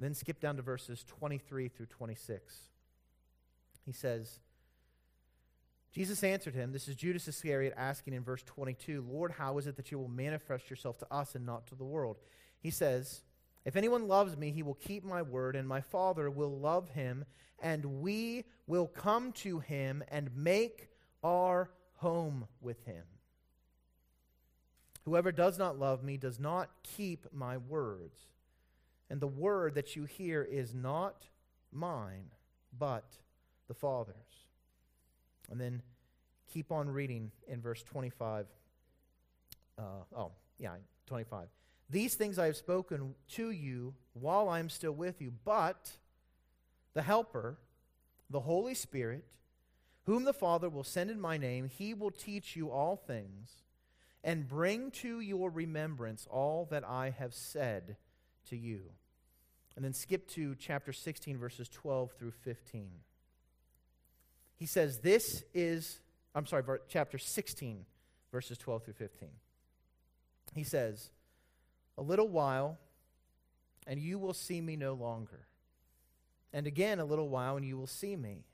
[0.00, 2.56] Then skip down to verses 23 through 26.
[3.84, 4.40] He says,
[5.92, 9.76] Jesus answered him, This is Judas Iscariot asking in verse 22, Lord, how is it
[9.76, 12.16] that you will manifest yourself to us and not to the world?
[12.60, 13.22] He says,
[13.66, 17.26] If anyone loves me, he will keep my word, and my Father will love him,
[17.60, 20.88] and we will come to him and make
[21.22, 23.04] our home with him.
[25.04, 28.29] Whoever does not love me does not keep my words.
[29.10, 31.26] And the word that you hear is not
[31.72, 32.30] mine,
[32.78, 33.04] but
[33.66, 34.14] the Father's.
[35.50, 35.82] And then
[36.52, 38.46] keep on reading in verse 25.
[39.76, 39.82] Uh,
[40.16, 40.74] oh, yeah,
[41.06, 41.48] 25.
[41.90, 45.90] These things I have spoken to you while I am still with you, but
[46.94, 47.58] the Helper,
[48.30, 49.24] the Holy Spirit,
[50.04, 53.64] whom the Father will send in my name, he will teach you all things
[54.22, 57.96] and bring to your remembrance all that I have said
[58.48, 58.82] to you.
[59.76, 62.90] And then skip to chapter 16, verses 12 through 15.
[64.56, 66.00] He says, This is,
[66.34, 67.86] I'm sorry, chapter 16,
[68.30, 69.28] verses 12 through 15.
[70.54, 71.10] He says,
[71.96, 72.78] A little while,
[73.86, 75.46] and you will see me no longer.
[76.52, 78.44] And again, a little while, and you will see me.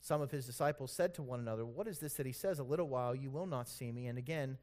[0.00, 2.58] Some of his disciples said to one another, What is this that he says?
[2.58, 4.06] A little while, you will not see me.
[4.06, 4.58] And again,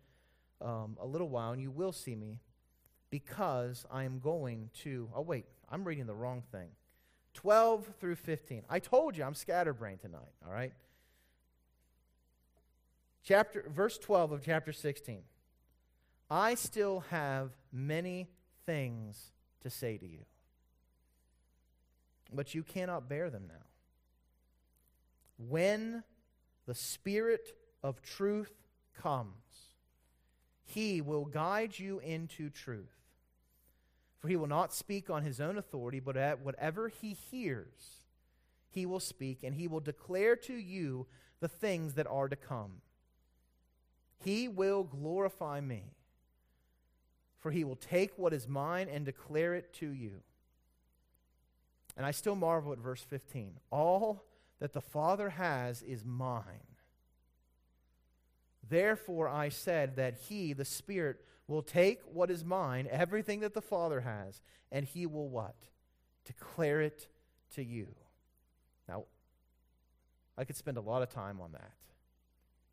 [0.61, 2.39] um, a little while, and you will see me,
[3.15, 5.07] because I am going to.
[5.15, 6.67] Oh, wait, I'm reading the wrong thing.
[7.33, 8.63] 12 through 15.
[8.69, 10.73] I told you I'm scatterbrained tonight, all right?
[13.23, 15.21] Chapter, verse 12 of chapter 16.
[16.29, 18.27] I still have many
[18.65, 20.25] things to say to you,
[22.33, 23.65] but you cannot bear them now.
[25.37, 26.03] When
[26.65, 28.51] the Spirit of truth
[29.01, 29.31] comes,
[30.65, 33.04] he will guide you into truth.
[34.25, 38.07] For he will not speak on his own authority, but at whatever he hears,
[38.71, 41.05] he will speak, and he will declare to you
[41.41, 42.81] the things that are to come.
[44.17, 45.83] He will glorify me,
[47.37, 50.23] for he will take what is mine and declare it to you.
[51.95, 53.51] And I still marvel at verse 15.
[53.69, 54.23] All
[54.59, 56.73] that the Father has is mine.
[58.67, 63.61] Therefore, I said that He, the Spirit, will take what is mine, everything that the
[63.61, 64.41] Father has,
[64.71, 65.55] and He will what?
[66.25, 67.07] Declare it
[67.55, 67.87] to you.
[68.87, 69.03] Now,
[70.37, 71.71] I could spend a lot of time on that.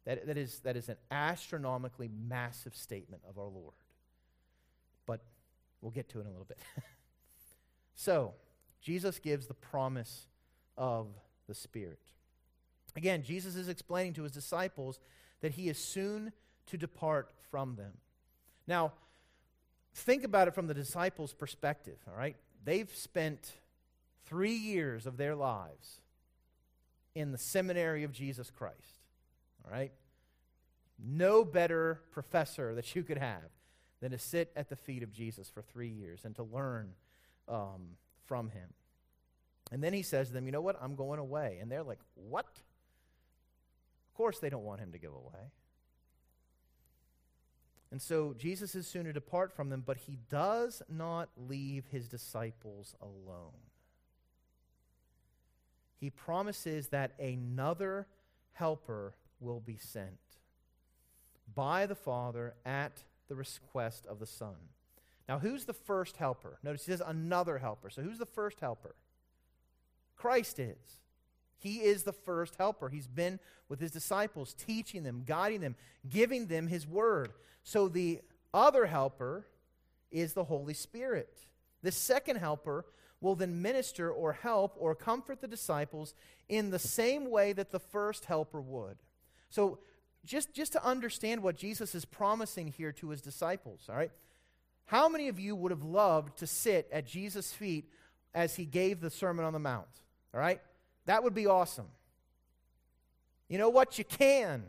[0.04, 3.74] That, that, is, that is an astronomically massive statement of our Lord.
[5.06, 5.20] But
[5.80, 6.58] we'll get to it in a little bit.
[7.94, 8.34] so,
[8.80, 10.26] Jesus gives the promise
[10.76, 11.08] of
[11.46, 12.00] the Spirit.
[12.96, 14.98] Again, Jesus is explaining to his disciples
[15.40, 16.32] that he is soon
[16.66, 17.92] to depart from them.
[18.66, 18.92] Now,
[19.94, 22.36] think about it from the disciples' perspective, all right?
[22.64, 23.52] They've spent
[24.26, 26.00] three years of their lives
[27.14, 29.00] in the seminary of Jesus Christ,
[29.64, 29.92] all right?
[30.98, 33.50] No better professor that you could have
[34.00, 36.92] than to sit at the feet of Jesus for three years and to learn
[37.48, 38.68] um, from him.
[39.70, 40.76] And then he says to them, You know what?
[40.82, 41.58] I'm going away.
[41.60, 42.46] And they're like, What?
[42.46, 45.50] Of course, they don't want him to go away.
[47.92, 52.08] And so Jesus is soon to depart from them, but he does not leave his
[52.08, 53.52] disciples alone.
[56.00, 58.06] He promises that another
[58.54, 60.18] helper will be sent
[61.54, 64.56] by the Father at the request of the Son.
[65.28, 66.58] Now, who's the first helper?
[66.62, 67.90] Notice he says another helper.
[67.90, 68.94] So, who's the first helper?
[70.16, 71.01] Christ is.
[71.62, 72.88] He is the first helper.
[72.88, 73.38] He's been
[73.68, 75.76] with his disciples, teaching them, guiding them,
[76.08, 77.32] giving them his word.
[77.62, 78.20] So the
[78.52, 79.46] other helper
[80.10, 81.38] is the Holy Spirit.
[81.82, 82.84] The second helper
[83.20, 86.14] will then minister or help or comfort the disciples
[86.48, 88.96] in the same way that the first helper would.
[89.48, 89.78] So
[90.24, 94.10] just, just to understand what Jesus is promising here to his disciples, all right?
[94.86, 97.88] How many of you would have loved to sit at Jesus' feet
[98.34, 99.86] as he gave the Sermon on the Mount?
[100.34, 100.60] All right?
[101.06, 101.88] That would be awesome.
[103.48, 103.98] You know what?
[103.98, 104.64] You can.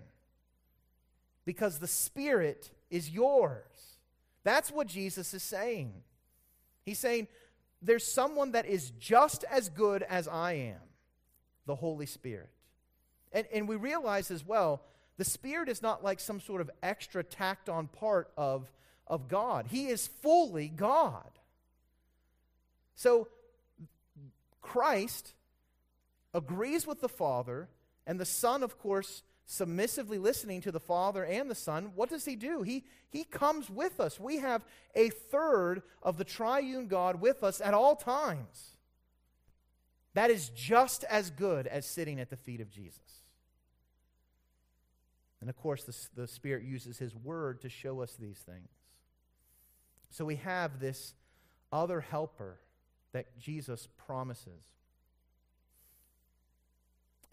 [1.45, 3.63] Because the Spirit is yours.
[4.43, 5.93] That's what Jesus is saying.
[6.83, 7.27] He's saying,
[7.81, 10.79] there's someone that is just as good as I am
[11.65, 12.49] the Holy Spirit.
[13.31, 14.81] And, and we realize as well,
[15.17, 18.71] the Spirit is not like some sort of extra tacked on part of,
[19.07, 21.29] of God, He is fully God.
[22.95, 23.27] So,
[24.61, 25.33] Christ
[26.33, 27.69] agrees with the Father,
[28.05, 32.25] and the Son, of course, submissively listening to the Father and the Son, what does
[32.25, 32.61] he do?
[32.61, 34.19] He, he comes with us.
[34.19, 34.63] We have
[34.95, 38.77] a third of the triune God with us at all times.
[40.13, 42.99] That is just as good as sitting at the feet of Jesus.
[45.41, 48.69] And of course, the, the Spirit uses His Word to show us these things.
[50.09, 51.15] So we have this
[51.71, 52.59] other helper
[53.11, 54.63] that Jesus promises.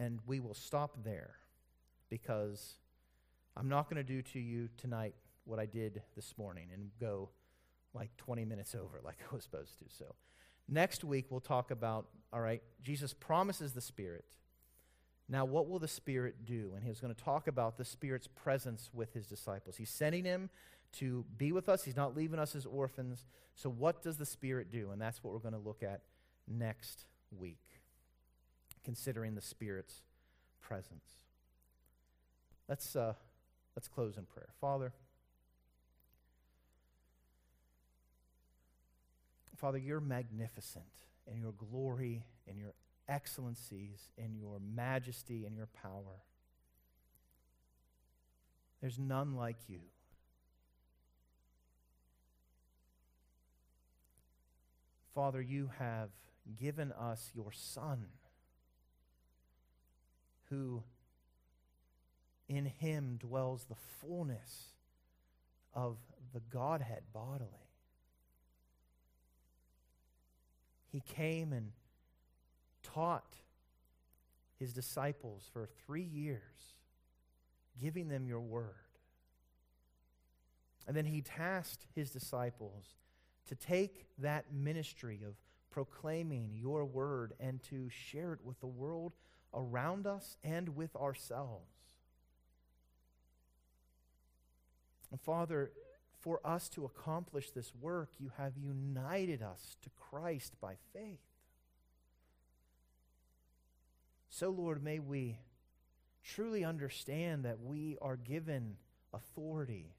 [0.00, 1.34] And we will stop there
[2.08, 2.78] because
[3.54, 7.28] I'm not going to do to you tonight what I did this morning and go
[7.92, 9.84] like 20 minutes over like I was supposed to.
[9.88, 10.14] So
[10.68, 14.24] next week we'll talk about, all right, Jesus promises the Spirit.
[15.28, 16.72] Now, what will the Spirit do?
[16.74, 19.76] And he's going to talk about the Spirit's presence with his disciples.
[19.76, 20.48] He's sending him
[20.94, 21.84] to be with us.
[21.84, 23.26] He's not leaving us as orphans.
[23.54, 24.90] So, what does the Spirit do?
[24.90, 26.00] And that's what we're going to look at
[26.48, 27.62] next week,
[28.84, 30.02] considering the Spirit's
[30.60, 31.18] presence.
[32.68, 33.14] Let's, uh,
[33.76, 34.50] let's close in prayer.
[34.60, 34.92] Father,
[39.56, 40.84] Father, you're magnificent
[41.30, 42.72] in your glory, in your
[43.08, 46.22] excellencies, in your majesty, in your power.
[48.80, 49.80] There's none like you.
[55.14, 56.08] Father, you have
[56.58, 58.06] given us your Son,
[60.50, 60.82] who
[62.48, 64.72] in him dwells the fullness
[65.72, 65.96] of
[66.34, 67.48] the Godhead bodily.
[70.90, 71.70] He came and
[72.82, 73.36] taught
[74.58, 76.74] his disciples for three years,
[77.80, 78.74] giving them your word.
[80.86, 82.96] And then he tasked his disciples
[83.46, 85.34] to take that ministry of
[85.70, 89.12] proclaiming your word and to share it with the world
[89.54, 91.70] around us and with ourselves.
[95.10, 95.72] And Father,
[96.18, 101.18] for us to accomplish this work, you have united us to Christ by faith.
[104.28, 105.38] So, Lord, may we
[106.22, 108.76] truly understand that we are given
[109.12, 109.94] authority.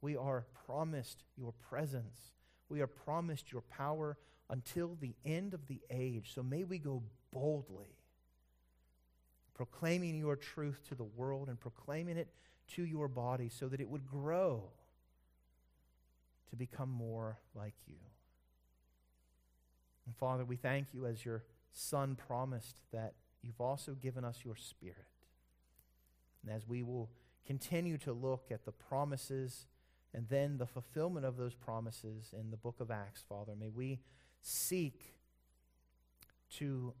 [0.00, 2.32] We are promised your presence.
[2.68, 4.18] We are promised your power
[4.50, 6.32] until the end of the age.
[6.34, 7.96] So may we go boldly,
[9.60, 12.28] proclaiming your truth to the world and proclaiming it
[12.66, 14.62] to your body so that it would grow
[16.48, 17.98] to become more like you.
[20.06, 21.44] And Father, we thank you as your
[21.74, 24.96] Son promised that you've also given us your Spirit.
[26.42, 27.10] And as we will
[27.46, 29.66] continue to look at the promises
[30.14, 34.00] and then the fulfillment of those promises in the book of Acts, Father, may we
[34.40, 35.16] seek
[36.56, 36.94] to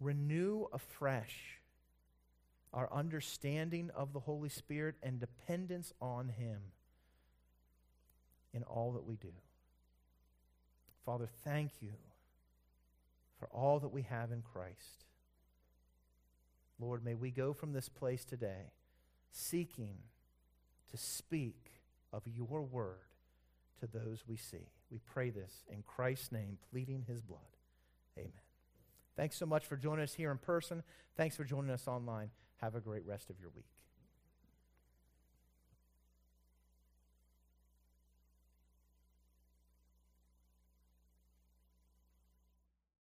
[0.00, 1.60] renew afresh
[2.72, 6.60] our understanding of the Holy Spirit and dependence on Him
[8.52, 9.32] in all that we do.
[11.04, 11.92] Father, thank you
[13.38, 15.04] for all that we have in Christ.
[16.78, 18.72] Lord, may we go from this place today
[19.32, 19.96] seeking
[20.90, 21.70] to speak
[22.12, 22.96] of your word
[23.80, 24.68] to those we see.
[24.90, 27.40] We pray this in Christ's name, pleading his blood.
[28.18, 28.49] Amen.
[29.20, 30.82] Thanks so much for joining us here in person.
[31.14, 32.30] Thanks for joining us online.
[32.62, 33.66] Have a great rest of your week.